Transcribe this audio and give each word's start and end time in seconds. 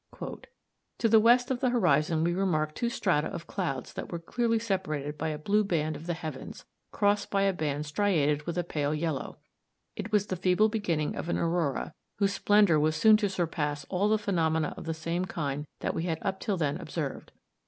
"To 0.97 1.07
the 1.07 1.19
west 1.19 1.51
of 1.51 1.59
the 1.59 1.69
horizon 1.69 2.23
we 2.23 2.33
remarked 2.33 2.73
two 2.73 2.89
strata 2.89 3.27
of 3.27 3.45
clouds 3.45 3.93
that 3.93 4.11
were 4.11 4.17
clearly 4.17 4.57
separated 4.57 5.15
by 5.15 5.27
a 5.27 5.37
blue 5.37 5.63
band 5.63 5.95
of 5.95 6.07
the 6.07 6.15
heavens, 6.15 6.65
crossed 6.91 7.29
by 7.29 7.43
a 7.43 7.53
band 7.53 7.85
striated 7.85 8.47
with 8.47 8.57
a 8.57 8.63
pale 8.63 8.95
yellow. 8.95 9.37
It 9.95 10.11
was 10.11 10.25
the 10.25 10.35
feeble 10.35 10.69
beginning 10.69 11.15
of 11.15 11.29
an 11.29 11.37
aurora, 11.37 11.93
whose 12.17 12.33
splendor 12.33 12.79
was 12.79 12.95
soon 12.95 13.15
to 13.17 13.29
surpass 13.29 13.85
all 13.91 14.09
the 14.09 14.17
phenomena 14.17 14.73
of 14.75 14.85
the 14.85 14.95
same 14.95 15.25
kind 15.25 15.67
that 15.81 15.93
we 15.93 16.05
had 16.05 16.17
up 16.23 16.39
till 16.39 16.57
then 16.57 16.77
observed. 16.81 17.31